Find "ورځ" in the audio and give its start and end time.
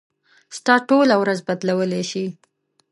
1.21-1.39